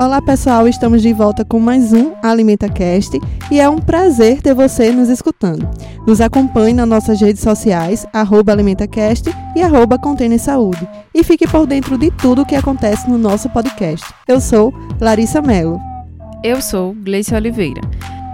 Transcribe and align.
Olá 0.00 0.22
pessoal, 0.22 0.66
estamos 0.66 1.02
de 1.02 1.12
volta 1.12 1.44
com 1.44 1.60
mais 1.60 1.92
um 1.92 2.14
AlimentaCast 2.22 3.20
e 3.50 3.60
é 3.60 3.68
um 3.68 3.78
prazer 3.78 4.40
ter 4.40 4.54
você 4.54 4.90
nos 4.92 5.10
escutando. 5.10 5.68
Nos 6.06 6.22
acompanhe 6.22 6.72
nas 6.72 6.88
nossas 6.88 7.20
redes 7.20 7.42
sociais, 7.42 8.06
AlimentaCast 8.14 9.28
e 9.54 9.60
arroba 9.60 9.98
Saúde. 10.38 10.88
E 11.14 11.22
fique 11.22 11.46
por 11.46 11.66
dentro 11.66 11.98
de 11.98 12.10
tudo 12.12 12.40
o 12.40 12.46
que 12.46 12.56
acontece 12.56 13.10
no 13.10 13.18
nosso 13.18 13.50
podcast. 13.50 14.06
Eu 14.26 14.40
sou 14.40 14.72
Larissa 14.98 15.42
Mello. 15.42 15.78
Eu 16.42 16.62
sou 16.62 16.94
Gleice 16.94 17.34
Oliveira. 17.34 17.82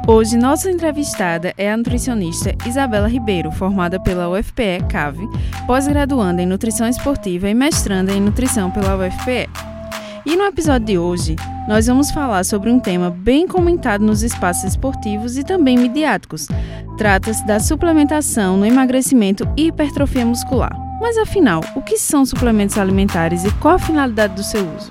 Hoje, 0.06 0.36
nossa 0.36 0.70
entrevistada 0.70 1.52
é 1.58 1.72
a 1.72 1.76
nutricionista 1.76 2.54
Isabela 2.64 3.08
Ribeiro, 3.08 3.50
formada 3.50 4.00
pela 4.00 4.28
UFPE 4.28 4.84
CAVE, 4.88 5.28
pós-graduanda 5.66 6.40
em 6.40 6.46
Nutrição 6.46 6.88
Esportiva 6.88 7.50
e 7.50 7.54
mestranda 7.54 8.12
em 8.12 8.20
Nutrição 8.20 8.70
pela 8.70 8.94
UFPE. 9.04 9.75
E 10.26 10.34
no 10.34 10.42
episódio 10.42 10.84
de 10.84 10.98
hoje, 10.98 11.36
nós 11.68 11.86
vamos 11.86 12.10
falar 12.10 12.44
sobre 12.44 12.68
um 12.68 12.80
tema 12.80 13.10
bem 13.10 13.46
comentado 13.46 14.04
nos 14.04 14.24
espaços 14.24 14.64
esportivos 14.64 15.36
e 15.36 15.44
também 15.44 15.78
midiáticos. 15.78 16.48
Trata-se 16.98 17.46
da 17.46 17.60
suplementação 17.60 18.56
no 18.56 18.66
emagrecimento 18.66 19.44
e 19.56 19.68
hipertrofia 19.68 20.26
muscular. 20.26 20.76
Mas 21.00 21.16
afinal, 21.16 21.60
o 21.76 21.80
que 21.80 21.96
são 21.96 22.26
suplementos 22.26 22.76
alimentares 22.76 23.44
e 23.44 23.52
qual 23.58 23.76
a 23.76 23.78
finalidade 23.78 24.34
do 24.34 24.42
seu 24.42 24.68
uso? 24.74 24.90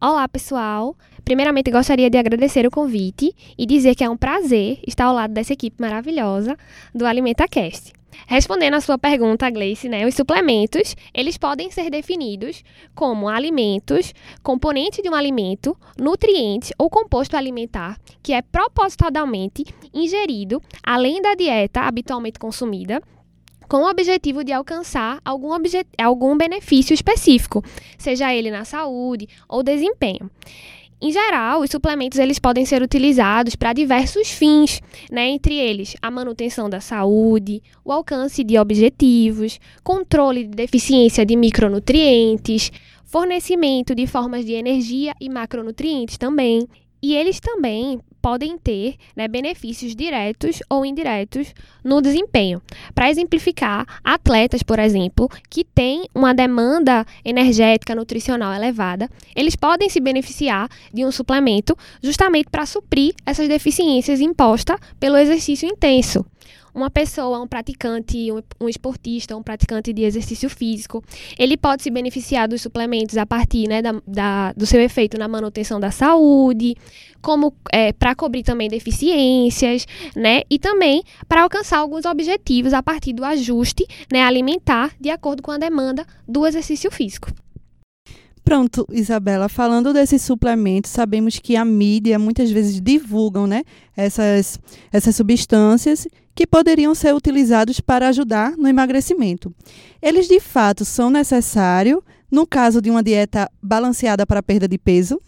Olá, 0.00 0.28
pessoal! 0.28 0.96
Primeiramente, 1.24 1.72
gostaria 1.72 2.08
de 2.08 2.16
agradecer 2.16 2.64
o 2.64 2.70
convite 2.70 3.34
e 3.58 3.66
dizer 3.66 3.96
que 3.96 4.04
é 4.04 4.08
um 4.08 4.16
prazer 4.16 4.78
estar 4.86 5.06
ao 5.06 5.14
lado 5.14 5.34
dessa 5.34 5.52
equipe 5.52 5.80
maravilhosa 5.80 6.56
do 6.94 7.04
AlimentaCast. 7.04 7.92
Respondendo 8.26 8.74
à 8.74 8.80
sua 8.80 8.98
pergunta, 8.98 9.50
Gleice, 9.50 9.88
né, 9.88 10.06
os 10.06 10.14
suplementos, 10.14 10.96
eles 11.12 11.36
podem 11.36 11.70
ser 11.70 11.90
definidos 11.90 12.62
como 12.94 13.28
alimentos, 13.28 14.14
componente 14.42 15.02
de 15.02 15.08
um 15.08 15.14
alimento, 15.14 15.76
nutriente 15.98 16.72
ou 16.78 16.88
composto 16.88 17.36
alimentar 17.36 17.98
que 18.22 18.32
é 18.32 18.40
propositalmente 18.40 19.64
ingerido 19.92 20.62
além 20.82 21.20
da 21.20 21.34
dieta 21.34 21.82
habitualmente 21.82 22.38
consumida 22.38 23.02
com 23.68 23.78
o 23.78 23.90
objetivo 23.90 24.44
de 24.44 24.52
alcançar 24.52 25.20
algum, 25.24 25.50
algum 25.98 26.36
benefício 26.36 26.92
específico, 26.94 27.62
seja 27.98 28.32
ele 28.34 28.50
na 28.50 28.64
saúde 28.64 29.28
ou 29.48 29.62
desempenho. 29.62 30.30
Em 31.04 31.12
geral, 31.12 31.60
os 31.60 31.70
suplementos 31.70 32.18
eles 32.18 32.38
podem 32.38 32.64
ser 32.64 32.80
utilizados 32.80 33.54
para 33.54 33.74
diversos 33.74 34.30
fins, 34.30 34.80
né? 35.12 35.28
entre 35.28 35.54
eles 35.54 35.94
a 36.00 36.10
manutenção 36.10 36.70
da 36.70 36.80
saúde, 36.80 37.62
o 37.84 37.92
alcance 37.92 38.42
de 38.42 38.58
objetivos, 38.58 39.60
controle 39.82 40.44
de 40.44 40.56
deficiência 40.56 41.26
de 41.26 41.36
micronutrientes, 41.36 42.72
fornecimento 43.04 43.94
de 43.94 44.06
formas 44.06 44.46
de 44.46 44.54
energia 44.54 45.14
e 45.20 45.28
macronutrientes 45.28 46.16
também. 46.16 46.66
E 47.02 47.14
eles 47.14 47.38
também 47.38 48.00
podem 48.24 48.56
ter 48.56 48.94
né, 49.14 49.28
benefícios 49.28 49.94
diretos 49.94 50.62
ou 50.70 50.86
indiretos 50.86 51.52
no 51.84 52.00
desempenho. 52.00 52.62
Para 52.94 53.10
exemplificar, 53.10 53.86
atletas, 54.02 54.62
por 54.62 54.78
exemplo, 54.78 55.28
que 55.50 55.62
têm 55.62 56.08
uma 56.14 56.32
demanda 56.32 57.04
energética 57.22 57.94
nutricional 57.94 58.54
elevada, 58.54 59.10
eles 59.36 59.54
podem 59.54 59.90
se 59.90 60.00
beneficiar 60.00 60.70
de 60.90 61.04
um 61.04 61.12
suplemento 61.12 61.76
justamente 62.02 62.48
para 62.50 62.64
suprir 62.64 63.14
essas 63.26 63.46
deficiências 63.46 64.22
impostas 64.22 64.80
pelo 64.98 65.18
exercício 65.18 65.68
intenso 65.68 66.24
uma 66.74 66.90
pessoa, 66.90 67.40
um 67.40 67.46
praticante, 67.46 68.32
um, 68.32 68.42
um, 68.60 68.68
esportista, 68.68 69.36
um 69.36 69.42
praticante 69.42 69.92
de 69.92 70.02
exercício 70.02 70.50
físico, 70.50 71.02
ele 71.38 71.56
pode 71.56 71.82
se 71.82 71.90
beneficiar 71.90 72.48
dos 72.48 72.60
suplementos 72.60 73.16
a 73.16 73.24
partir 73.24 73.68
né, 73.68 73.80
da, 73.80 73.94
da 74.06 74.52
do 74.52 74.66
seu 74.66 74.80
efeito 74.80 75.16
na 75.16 75.28
manutenção 75.28 75.78
da 75.78 75.90
saúde, 75.90 76.74
como 77.22 77.54
é, 77.72 77.92
para 77.92 78.14
cobrir 78.14 78.42
também 78.42 78.68
deficiências, 78.68 79.86
né, 80.16 80.42
e 80.50 80.58
também 80.58 81.02
para 81.28 81.42
alcançar 81.42 81.78
alguns 81.78 82.04
objetivos 82.04 82.72
a 82.72 82.82
partir 82.82 83.12
do 83.12 83.24
ajuste 83.24 83.86
né, 84.12 84.22
alimentar 84.22 84.92
de 85.00 85.10
acordo 85.10 85.42
com 85.42 85.50
a 85.50 85.58
demanda 85.58 86.04
do 86.26 86.46
exercício 86.46 86.90
físico. 86.90 87.30
Pronto, 88.44 88.86
Isabela, 88.92 89.48
falando 89.48 89.90
desses 89.94 90.20
suplementos, 90.20 90.90
sabemos 90.90 91.38
que 91.38 91.56
a 91.56 91.64
mídia 91.64 92.18
muitas 92.18 92.50
vezes 92.50 92.78
divulgam 92.78 93.46
né, 93.46 93.62
essas, 93.96 94.60
essas 94.92 95.16
substâncias 95.16 96.06
que 96.34 96.46
poderiam 96.46 96.94
ser 96.94 97.14
utilizados 97.14 97.80
para 97.80 98.08
ajudar 98.08 98.56
no 98.56 98.68
emagrecimento. 98.68 99.54
Eles 100.02 100.26
de 100.26 100.40
fato 100.40 100.84
são 100.84 101.10
necessários 101.10 102.02
no 102.30 102.46
caso 102.46 102.82
de 102.82 102.90
uma 102.90 103.02
dieta 103.02 103.48
balanceada 103.62 104.26
para 104.26 104.42
perda 104.42 104.66
de 104.66 104.76
peso? 104.76 105.20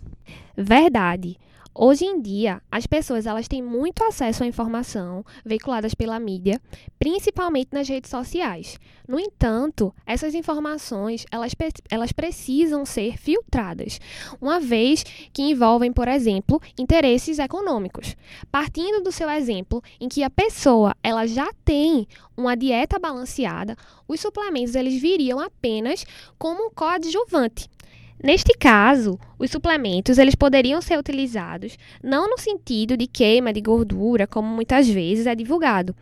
Verdade. 0.56 1.39
Hoje 1.78 2.06
em 2.06 2.22
dia, 2.22 2.62
as 2.70 2.87
pessoas 2.87 3.26
elas 3.26 3.47
têm 3.47 3.62
muito 3.62 4.03
acesso 4.03 4.42
à 4.42 4.47
informação 4.47 5.22
veiculadas 5.44 5.92
pela 5.92 6.19
mídia, 6.19 6.59
principalmente 6.98 7.69
nas 7.70 7.87
redes 7.87 8.10
sociais. 8.10 8.81
No 9.06 9.20
entanto, 9.20 9.94
essas 10.06 10.34
informações 10.34 11.26
elas, 11.31 11.53
elas 11.91 12.12
precisam 12.12 12.87
ser 12.87 13.19
filtradas, 13.19 14.00
uma 14.41 14.59
vez 14.59 15.04
que 15.34 15.42
envolvem, 15.42 15.92
por 15.92 16.09
exemplo, 16.09 16.62
interesses 16.78 17.38
econômicos. 17.38 18.16
Partindo 18.50 19.03
do 19.03 19.12
seu 19.12 19.28
exemplo, 19.28 19.82
em 20.00 20.08
que 20.08 20.22
a 20.22 20.31
pessoa 20.31 20.97
ela 21.03 21.26
já 21.26 21.53
tem 21.62 22.08
uma 22.34 22.56
dieta 22.56 22.98
balanceada, 22.98 23.76
os 24.08 24.19
suplementos 24.19 24.75
eles 24.75 24.98
viriam 24.98 25.38
apenas 25.38 26.06
como 26.38 26.70
coadjuvante 26.70 27.69
Neste 28.22 28.56
caso, 28.56 29.19
os 29.38 29.50
suplementos 29.50 30.16
eles 30.16 30.34
poderiam 30.34 30.81
ser 30.81 30.99
utilizados 30.99 31.77
não 32.03 32.28
no 32.28 32.38
sentido 32.38 32.97
de 32.97 33.06
queima 33.06 33.53
de 33.53 33.60
gordura, 33.60 34.27
como 34.27 34.49
muitas 34.49 34.88
vezes 34.88 35.27
é 35.27 35.34
divulgado. 35.34 35.94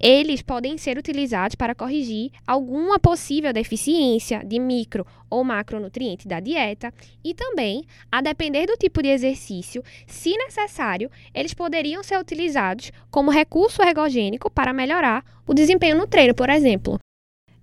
Eles 0.00 0.42
podem 0.42 0.76
ser 0.76 0.98
utilizados 0.98 1.54
para 1.54 1.74
corrigir 1.74 2.32
alguma 2.44 2.98
possível 2.98 3.52
deficiência 3.52 4.42
de 4.44 4.58
micro 4.58 5.06
ou 5.30 5.44
macronutriente 5.44 6.26
da 6.26 6.40
dieta 6.40 6.92
e 7.24 7.32
também, 7.32 7.84
a 8.10 8.20
depender 8.20 8.66
do 8.66 8.76
tipo 8.76 9.00
de 9.00 9.08
exercício, 9.08 9.82
se 10.06 10.36
necessário, 10.36 11.10
eles 11.32 11.54
poderiam 11.54 12.02
ser 12.02 12.18
utilizados 12.18 12.90
como 13.10 13.30
recurso 13.30 13.80
ergogênico 13.80 14.50
para 14.50 14.72
melhorar 14.72 15.24
o 15.46 15.54
desempenho 15.54 15.96
no 15.96 16.06
treino, 16.06 16.34
por 16.34 16.50
exemplo. 16.50 16.98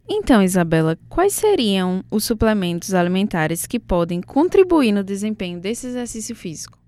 Então, 0.08 0.42
Isabela, 0.42 0.98
quais 1.08 1.34
seriam 1.34 2.04
os 2.12 2.24
suplementos 2.24 2.94
alimentares 2.94 3.66
que 3.66 3.80
podem 3.80 4.22
contribuir 4.22 4.92
no 4.92 5.04
desempenho 5.04 5.60
desse 5.60 5.88
exercício 5.88 6.36
físico? 6.36 6.82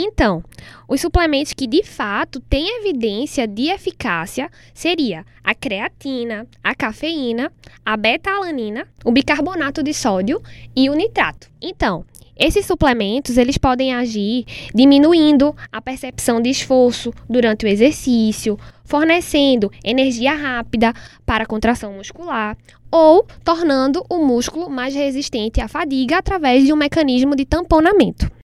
Então, 0.00 0.44
os 0.86 1.00
suplementos 1.00 1.52
que 1.52 1.66
de 1.66 1.82
fato 1.82 2.38
têm 2.38 2.78
evidência 2.78 3.48
de 3.48 3.68
eficácia 3.68 4.48
seria 4.72 5.26
a 5.42 5.56
creatina, 5.56 6.46
a 6.62 6.72
cafeína, 6.72 7.50
a 7.84 7.96
beta-alanina, 7.96 8.86
o 9.04 9.10
bicarbonato 9.10 9.82
de 9.82 9.92
sódio 9.92 10.40
e 10.76 10.88
o 10.88 10.94
nitrato. 10.94 11.50
Então, 11.60 12.04
esses 12.38 12.64
suplementos 12.64 13.36
eles 13.36 13.58
podem 13.58 13.92
agir 13.92 14.44
diminuindo 14.72 15.54
a 15.72 15.82
percepção 15.82 16.40
de 16.40 16.48
esforço 16.48 17.12
durante 17.28 17.66
o 17.66 17.68
exercício, 17.68 18.58
fornecendo 18.84 19.70
energia 19.84 20.34
rápida 20.34 20.94
para 21.26 21.44
a 21.44 21.46
contração 21.46 21.92
muscular 21.92 22.56
ou 22.90 23.26
tornando 23.44 24.04
o 24.08 24.18
músculo 24.18 24.70
mais 24.70 24.94
resistente 24.94 25.60
à 25.60 25.68
fadiga 25.68 26.18
através 26.18 26.64
de 26.64 26.72
um 26.72 26.76
mecanismo 26.76 27.34
de 27.34 27.44
tamponamento. 27.44 28.37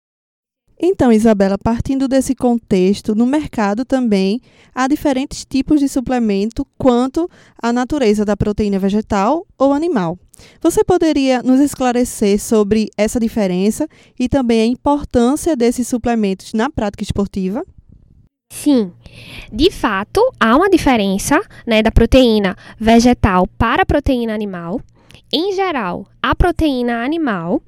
Então, 0.78 1.12
Isabela, 1.12 1.56
partindo 1.56 2.08
desse 2.08 2.34
contexto, 2.34 3.14
no 3.14 3.26
mercado 3.26 3.84
também 3.84 4.40
há 4.74 4.88
diferentes 4.88 5.44
tipos 5.44 5.80
de 5.80 5.88
suplemento 5.88 6.66
quanto 6.76 7.30
à 7.62 7.72
natureza 7.72 8.24
da 8.24 8.36
proteína 8.36 8.78
vegetal 8.78 9.46
ou 9.56 9.72
animal. 9.72 10.18
Você 10.60 10.82
poderia 10.82 11.42
nos 11.42 11.60
esclarecer 11.60 12.40
sobre 12.40 12.88
essa 12.96 13.20
diferença 13.20 13.86
e 14.18 14.28
também 14.28 14.62
a 14.62 14.66
importância 14.66 15.56
desses 15.56 15.86
suplementos 15.86 16.52
na 16.52 16.68
prática 16.68 17.04
esportiva? 17.04 17.64
Sim, 18.52 18.92
de 19.52 19.70
fato 19.70 20.20
há 20.38 20.56
uma 20.56 20.68
diferença 20.68 21.40
né, 21.66 21.82
da 21.82 21.90
proteína 21.90 22.56
vegetal 22.78 23.46
para 23.58 23.82
a 23.82 23.86
proteína 23.86 24.34
animal. 24.34 24.80
Em 25.32 25.52
geral, 25.52 26.06
a 26.22 26.34
proteína 26.34 27.04
animal 27.04 27.62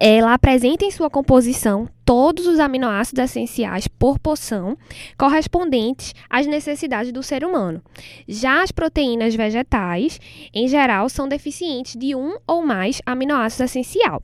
ela 0.00 0.32
apresenta 0.32 0.84
em 0.84 0.90
sua 0.90 1.10
composição 1.10 1.88
todos 2.04 2.46
os 2.46 2.60
aminoácidos 2.60 3.24
essenciais 3.24 3.88
por 3.88 4.18
porção 4.18 4.78
correspondentes 5.18 6.14
às 6.30 6.46
necessidades 6.46 7.10
do 7.12 7.22
ser 7.22 7.44
humano. 7.44 7.82
Já 8.26 8.62
as 8.62 8.70
proteínas 8.70 9.34
vegetais, 9.34 10.20
em 10.54 10.68
geral, 10.68 11.08
são 11.08 11.28
deficientes 11.28 11.96
de 11.96 12.14
um 12.14 12.36
ou 12.46 12.64
mais 12.64 13.02
aminoácidos 13.04 13.70
essencial. 13.70 14.22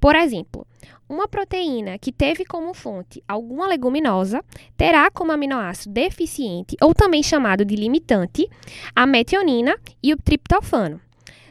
Por 0.00 0.16
exemplo, 0.16 0.66
uma 1.08 1.28
proteína 1.28 1.98
que 1.98 2.10
teve 2.10 2.44
como 2.44 2.72
fonte 2.72 3.22
alguma 3.28 3.68
leguminosa 3.68 4.42
terá 4.78 5.10
como 5.10 5.30
aminoácido 5.30 5.92
deficiente, 5.92 6.74
ou 6.80 6.94
também 6.94 7.22
chamado 7.22 7.66
de 7.66 7.76
limitante, 7.76 8.48
a 8.96 9.06
metionina 9.06 9.76
e 10.02 10.14
o 10.14 10.16
triptofano. 10.16 10.98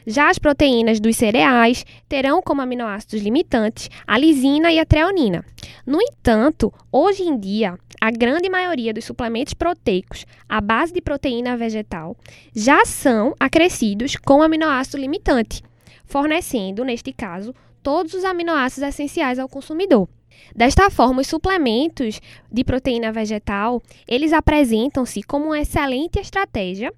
Já 0.06 0.30
as 0.30 0.38
proteínas 0.38 1.00
dos 1.00 1.16
cereais 1.16 1.84
terão 2.08 2.42
como 2.42 2.60
aminoácidos 2.60 3.22
limitantes 3.22 3.88
a 4.06 4.18
lisina 4.18 4.72
e 4.72 4.78
a 4.78 4.84
treonina. 4.84 5.44
No 5.86 6.00
entanto, 6.00 6.72
hoje 6.90 7.22
em 7.22 7.38
dia, 7.38 7.78
a 8.00 8.10
grande 8.10 8.48
maioria 8.48 8.92
dos 8.92 9.04
suplementos 9.04 9.54
proteicos 9.54 10.26
à 10.48 10.60
base 10.60 10.92
de 10.92 11.00
proteína 11.00 11.56
vegetal 11.56 12.16
já 12.54 12.84
são 12.84 13.34
acrescidos 13.38 14.16
com 14.16 14.42
aminoácido 14.42 14.98
limitante, 14.98 15.62
fornecendo, 16.04 16.84
neste 16.84 17.12
caso, 17.12 17.54
todos 17.82 18.14
os 18.14 18.24
aminoácidos 18.24 18.88
essenciais 18.88 19.38
ao 19.38 19.48
consumidor. 19.48 20.08
Desta 20.54 20.90
forma, 20.90 21.20
os 21.20 21.26
suplementos 21.26 22.20
de 22.50 22.64
proteína 22.64 23.12
vegetal, 23.12 23.82
eles 24.06 24.32
apresentam-se 24.32 25.22
como 25.22 25.46
uma 25.46 25.60
excelente 25.60 26.18
estratégia 26.18 26.92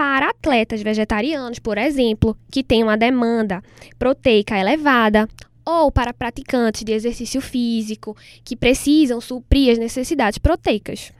para 0.00 0.30
atletas 0.30 0.80
vegetarianos, 0.80 1.58
por 1.58 1.76
exemplo, 1.76 2.34
que 2.50 2.64
têm 2.64 2.82
uma 2.82 2.96
demanda 2.96 3.62
proteica 3.98 4.56
elevada, 4.56 5.28
ou 5.62 5.92
para 5.92 6.14
praticantes 6.14 6.84
de 6.84 6.92
exercício 6.92 7.38
físico 7.42 8.16
que 8.42 8.56
precisam 8.56 9.20
suprir 9.20 9.72
as 9.72 9.78
necessidades 9.78 10.38
proteicas. 10.38 11.12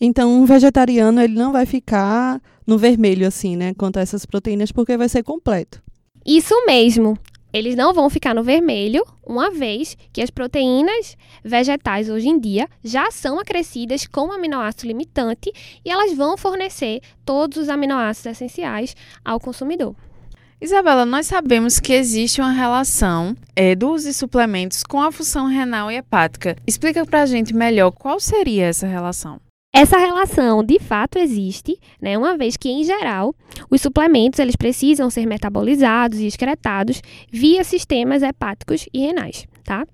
Então, 0.00 0.32
um 0.32 0.46
vegetariano 0.46 1.20
ele 1.20 1.34
não 1.34 1.52
vai 1.52 1.66
ficar 1.66 2.40
no 2.66 2.78
vermelho 2.78 3.26
assim, 3.26 3.58
né, 3.58 3.74
quanto 3.74 3.98
a 3.98 4.00
essas 4.00 4.24
proteínas, 4.24 4.72
porque 4.72 4.96
vai 4.96 5.10
ser 5.10 5.22
completo. 5.22 5.82
Isso 6.24 6.54
mesmo 6.64 7.18
eles 7.52 7.74
não 7.74 7.92
vão 7.92 8.10
ficar 8.10 8.34
no 8.34 8.42
vermelho, 8.42 9.04
uma 9.26 9.50
vez 9.50 9.96
que 10.12 10.22
as 10.22 10.30
proteínas 10.30 11.16
vegetais 11.42 12.08
hoje 12.08 12.28
em 12.28 12.38
dia 12.38 12.68
já 12.84 13.10
são 13.10 13.38
acrescidas 13.38 14.06
com 14.06 14.32
aminoácido 14.32 14.86
limitante 14.86 15.52
e 15.84 15.90
elas 15.90 16.16
vão 16.16 16.36
fornecer 16.36 17.00
todos 17.24 17.58
os 17.58 17.68
aminoácidos 17.68 18.32
essenciais 18.32 18.94
ao 19.24 19.40
consumidor. 19.40 19.94
Isabela, 20.60 21.06
nós 21.06 21.26
sabemos 21.26 21.78
que 21.78 21.92
existe 21.92 22.40
uma 22.40 22.50
relação 22.50 23.36
é, 23.54 23.76
do 23.76 23.92
uso 23.92 24.08
de 24.08 24.12
suplementos 24.12 24.82
com 24.82 25.00
a 25.00 25.12
função 25.12 25.46
renal 25.46 25.88
e 25.90 25.96
hepática. 25.96 26.56
Explica 26.66 27.06
para 27.06 27.22
a 27.22 27.26
gente 27.26 27.54
melhor 27.54 27.92
qual 27.92 28.18
seria 28.18 28.66
essa 28.66 28.86
relação. 28.86 29.40
Essa 29.72 29.98
relação 29.98 30.64
de 30.64 30.78
fato 30.78 31.18
existe, 31.18 31.78
né, 32.00 32.16
uma 32.16 32.36
vez 32.36 32.56
que, 32.56 32.70
em 32.70 32.82
geral, 32.82 33.34
os 33.70 33.82
suplementos 33.82 34.38
eles 34.38 34.56
precisam 34.56 35.10
ser 35.10 35.26
metabolizados 35.26 36.18
e 36.18 36.26
excretados 36.26 37.02
via 37.30 37.62
sistemas 37.62 38.22
hepáticos 38.22 38.88
e 38.92 39.00
renais. 39.00 39.46
Tá? 39.64 39.86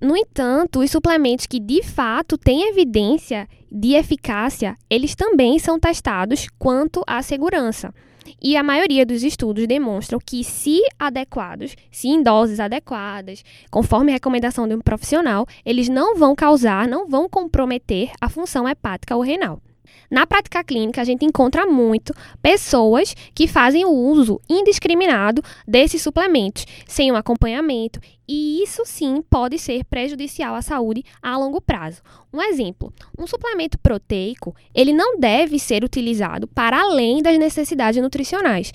No 0.00 0.16
entanto, 0.16 0.80
os 0.80 0.90
suplementos 0.90 1.46
que 1.46 1.60
de 1.60 1.82
fato 1.82 2.36
têm 2.36 2.68
evidência 2.68 3.48
de 3.70 3.94
eficácia, 3.94 4.76
eles 4.88 5.14
também 5.14 5.58
são 5.58 5.78
testados 5.78 6.48
quanto 6.58 7.02
à 7.06 7.22
segurança. 7.22 7.94
E 8.40 8.56
a 8.56 8.62
maioria 8.62 9.06
dos 9.06 9.22
estudos 9.22 9.66
demonstram 9.66 10.18
que, 10.24 10.44
se 10.44 10.80
adequados, 10.98 11.76
se 11.90 12.08
em 12.08 12.22
doses 12.22 12.60
adequadas, 12.60 13.44
conforme 13.70 14.12
a 14.12 14.14
recomendação 14.14 14.68
de 14.68 14.74
um 14.74 14.80
profissional, 14.80 15.46
eles 15.64 15.88
não 15.88 16.16
vão 16.16 16.34
causar, 16.34 16.86
não 16.86 17.08
vão 17.08 17.28
comprometer 17.28 18.10
a 18.20 18.28
função 18.28 18.68
hepática 18.68 19.16
ou 19.16 19.22
renal. 19.22 19.60
Na 20.10 20.26
prática 20.26 20.64
clínica, 20.64 21.00
a 21.00 21.04
gente 21.04 21.24
encontra 21.24 21.66
muito 21.66 22.12
pessoas 22.42 23.14
que 23.34 23.46
fazem 23.46 23.84
o 23.84 23.90
uso 23.90 24.40
indiscriminado 24.48 25.42
desses 25.66 26.02
suplementos, 26.02 26.66
sem 26.86 27.12
um 27.12 27.16
acompanhamento, 27.16 28.00
e 28.28 28.62
isso 28.62 28.82
sim 28.84 29.22
pode 29.28 29.58
ser 29.58 29.84
prejudicial 29.84 30.54
à 30.54 30.62
saúde 30.62 31.04
a 31.22 31.36
longo 31.36 31.60
prazo. 31.60 32.02
Um 32.32 32.40
exemplo, 32.40 32.92
um 33.18 33.26
suplemento 33.26 33.78
proteico, 33.78 34.54
ele 34.74 34.92
não 34.92 35.18
deve 35.18 35.58
ser 35.58 35.82
utilizado 35.82 36.46
para 36.46 36.80
além 36.80 37.22
das 37.22 37.38
necessidades 37.38 38.00
nutricionais. 38.00 38.72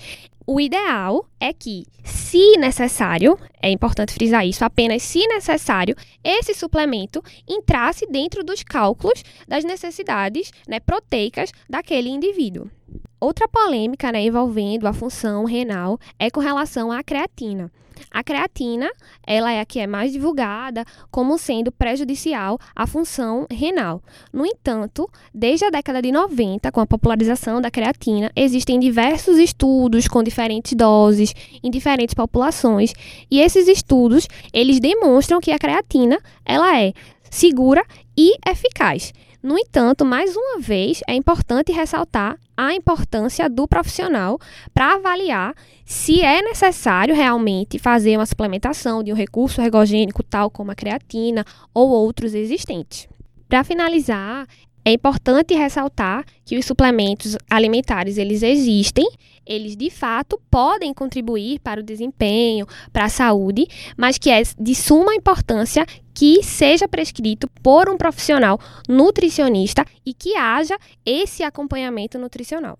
O 0.48 0.60
ideal 0.60 1.28
é 1.40 1.52
que, 1.52 1.84
se 2.04 2.56
necessário, 2.56 3.36
é 3.60 3.68
importante 3.68 4.12
frisar 4.12 4.46
isso, 4.46 4.64
apenas 4.64 5.02
se 5.02 5.26
necessário, 5.26 5.96
esse 6.22 6.54
suplemento 6.54 7.20
entrasse 7.48 8.06
dentro 8.06 8.44
dos 8.44 8.62
cálculos 8.62 9.24
das 9.48 9.64
necessidades 9.64 10.52
né, 10.68 10.78
proteicas 10.78 11.50
daquele 11.68 12.10
indivíduo. 12.10 12.70
Outra 13.18 13.48
polêmica 13.48 14.12
né, 14.12 14.22
envolvendo 14.22 14.86
a 14.86 14.92
função 14.92 15.44
renal 15.44 15.98
é 16.18 16.30
com 16.30 16.40
relação 16.40 16.92
à 16.92 17.02
creatina. 17.02 17.70
A 18.10 18.22
creatina, 18.22 18.90
ela 19.26 19.50
é 19.50 19.60
a 19.60 19.64
que 19.64 19.80
é 19.80 19.86
mais 19.86 20.12
divulgada 20.12 20.84
como 21.10 21.38
sendo 21.38 21.72
prejudicial 21.72 22.58
à 22.74 22.86
função 22.86 23.46
renal. 23.50 24.02
No 24.32 24.44
entanto, 24.44 25.10
desde 25.34 25.64
a 25.64 25.70
década 25.70 26.02
de 26.02 26.12
90, 26.12 26.70
com 26.70 26.80
a 26.80 26.86
popularização 26.86 27.60
da 27.60 27.70
creatina, 27.70 28.30
existem 28.36 28.78
diversos 28.78 29.38
estudos 29.38 30.06
com 30.08 30.22
diferentes 30.22 30.74
doses 30.74 31.34
em 31.62 31.70
diferentes 31.70 32.14
populações, 32.14 32.92
e 33.30 33.40
esses 33.40 33.66
estudos, 33.66 34.28
eles 34.52 34.78
demonstram 34.78 35.40
que 35.40 35.50
a 35.50 35.58
creatina, 35.58 36.18
ela 36.44 36.78
é 36.78 36.92
segura 37.30 37.84
e 38.16 38.36
eficaz. 38.46 39.12
No 39.46 39.56
entanto, 39.56 40.04
mais 40.04 40.34
uma 40.34 40.58
vez, 40.58 41.02
é 41.06 41.14
importante 41.14 41.70
ressaltar 41.70 42.36
a 42.56 42.74
importância 42.74 43.48
do 43.48 43.68
profissional 43.68 44.40
para 44.74 44.94
avaliar 44.94 45.54
se 45.84 46.20
é 46.20 46.42
necessário 46.42 47.14
realmente 47.14 47.78
fazer 47.78 48.16
uma 48.16 48.26
suplementação 48.26 49.04
de 49.04 49.12
um 49.12 49.14
recurso 49.14 49.60
ergogênico 49.60 50.20
tal 50.24 50.50
como 50.50 50.72
a 50.72 50.74
creatina 50.74 51.44
ou 51.72 51.90
outros 51.90 52.34
existentes. 52.34 53.06
Para 53.48 53.62
finalizar, 53.62 54.48
é 54.84 54.90
importante 54.90 55.54
ressaltar 55.54 56.24
que 56.44 56.58
os 56.58 56.66
suplementos 56.66 57.36
alimentares 57.48 58.18
eles 58.18 58.42
existem, 58.42 59.08
eles 59.46 59.76
de 59.76 59.90
fato 59.90 60.40
podem 60.50 60.92
contribuir 60.92 61.60
para 61.60 61.80
o 61.80 61.84
desempenho, 61.84 62.66
para 62.92 63.04
a 63.04 63.08
saúde, 63.08 63.66
mas 63.96 64.18
que 64.18 64.30
é 64.30 64.42
de 64.58 64.74
suma 64.74 65.14
importância 65.14 65.86
que 66.12 66.42
seja 66.42 66.88
prescrito 66.88 67.48
por 67.62 67.88
um 67.88 67.96
profissional 67.96 68.58
nutricionista 68.88 69.84
e 70.04 70.14
que 70.14 70.34
haja 70.34 70.78
esse 71.04 71.42
acompanhamento 71.42 72.18
nutricional. 72.18 72.78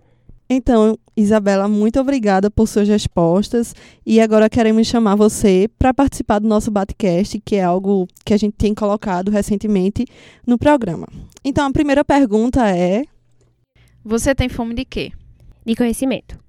Então, 0.49 0.97
Isabela, 1.17 1.67
muito 1.67 2.01
obrigada 2.01 2.51
por 2.51 2.69
suas 2.69 2.89
respostas. 2.89 3.75
E 4.05 4.21
agora 4.21 4.49
queremos 4.49 4.87
chamar 4.87 5.17
você 5.17 5.69
para 5.77 5.93
participar 5.93 6.39
do 6.39 6.49
nosso 6.49 6.71
Batcast, 6.71 7.41
que 7.45 7.57
é 7.57 7.65
algo 7.65 8.07
que 8.25 8.33
a 8.33 8.37
gente 8.37 8.55
tem 8.55 8.73
colocado 8.73 9.31
recentemente 9.31 10.07
no 10.47 10.57
programa. 10.57 11.09
Então, 11.45 11.67
a 11.67 11.73
primeira 11.73 12.05
pergunta 12.05 12.69
é: 12.69 13.03
Você 14.05 14.35
tem 14.35 14.49
fome 14.49 14.75
de 14.75 14.85
quê? 14.85 15.11
De 15.65 15.75
conhecimento. 15.75 16.46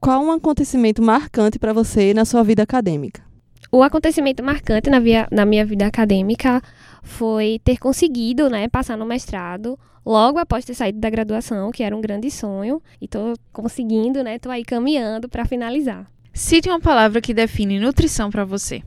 Qual 0.00 0.22
um 0.22 0.30
acontecimento 0.30 1.02
marcante 1.02 1.58
para 1.58 1.72
você 1.72 2.14
na 2.14 2.24
sua 2.24 2.44
vida 2.44 2.62
acadêmica? 2.62 3.22
O 3.70 3.82
acontecimento 3.82 4.42
marcante 4.42 4.88
na, 4.88 5.00
via, 5.00 5.26
na 5.30 5.44
minha 5.44 5.66
vida 5.66 5.86
acadêmica 5.86 6.62
foi 7.02 7.60
ter 7.64 7.78
conseguido 7.78 8.48
né, 8.48 8.68
passar 8.68 8.96
no 8.96 9.04
mestrado 9.04 9.78
logo 10.06 10.38
após 10.38 10.64
ter 10.64 10.74
saído 10.74 11.00
da 11.00 11.10
graduação, 11.10 11.70
que 11.70 11.82
era 11.82 11.94
um 11.96 12.00
grande 12.00 12.30
sonho, 12.30 12.80
e 13.00 13.04
estou 13.04 13.34
conseguindo, 13.52 14.22
né? 14.22 14.36
Estou 14.36 14.50
aí 14.50 14.64
caminhando 14.64 15.28
para 15.28 15.44
finalizar. 15.44 16.10
Cite 16.32 16.68
uma 16.68 16.80
palavra 16.80 17.20
que 17.20 17.34
define 17.34 17.78
nutrição 17.78 18.30
para 18.30 18.44
você. 18.44 18.82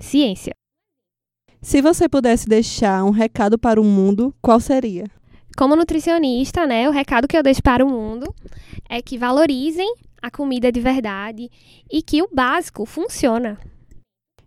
Ciência. 0.00 0.52
Se 1.60 1.80
você 1.80 2.08
pudesse 2.08 2.48
deixar 2.48 3.04
um 3.04 3.10
recado 3.10 3.58
para 3.58 3.80
o 3.80 3.84
mundo, 3.84 4.34
qual 4.42 4.58
seria? 4.58 5.04
Como 5.56 5.76
nutricionista, 5.76 6.66
né, 6.66 6.88
o 6.88 6.92
recado 6.92 7.28
que 7.28 7.36
eu 7.36 7.42
deixo 7.42 7.62
para 7.62 7.84
o 7.84 7.88
mundo 7.88 8.34
é 8.88 9.00
que 9.00 9.16
valorizem 9.16 9.94
a 10.24 10.30
comida 10.30 10.72
de 10.72 10.80
verdade 10.80 11.50
e 11.92 12.00
que 12.00 12.22
o 12.22 12.28
básico 12.32 12.86
funciona. 12.86 13.58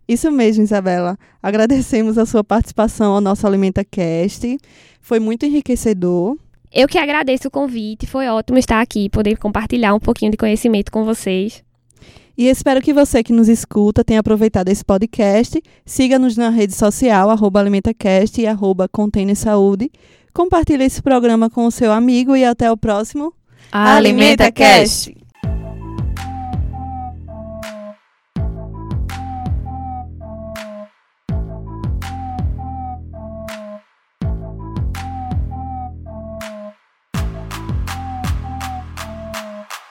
Isso 0.08 0.28
mesmo, 0.32 0.64
Isabela. 0.64 1.16
Agradecemos 1.40 2.18
a 2.18 2.26
sua 2.26 2.42
participação 2.42 3.14
ao 3.14 3.20
nosso 3.20 3.46
Alimenta 3.46 3.84
Cast. 3.84 4.58
Foi 5.00 5.20
muito 5.20 5.46
enriquecedor. 5.46 6.36
Eu 6.72 6.88
que 6.88 6.98
agradeço 6.98 7.46
o 7.46 7.50
convite. 7.50 8.06
Foi 8.06 8.26
ótimo 8.26 8.58
estar 8.58 8.80
aqui, 8.80 9.08
poder 9.08 9.36
compartilhar 9.36 9.94
um 9.94 10.00
pouquinho 10.00 10.32
de 10.32 10.36
conhecimento 10.36 10.90
com 10.90 11.04
vocês. 11.04 11.62
E 12.36 12.48
espero 12.48 12.80
que 12.80 12.92
você 12.92 13.22
que 13.22 13.32
nos 13.32 13.48
escuta 13.48 14.02
tenha 14.02 14.20
aproveitado 14.20 14.68
esse 14.68 14.84
podcast. 14.84 15.62
Siga-nos 15.84 16.36
na 16.36 16.50
rede 16.50 16.74
social, 16.74 17.30
arroba 17.30 17.60
AlimentaCast 17.60 18.40
e 18.40 18.46
arroba 18.46 18.88
Container 18.88 19.36
Saúde. 19.36 19.90
Compartilhe 20.34 20.84
esse 20.84 21.02
programa 21.02 21.48
com 21.48 21.66
o 21.66 21.70
seu 21.70 21.92
amigo 21.92 22.34
e 22.34 22.44
até 22.44 22.70
o 22.70 22.76
próximo 22.76 23.32
AlimentaCast. 23.72 25.17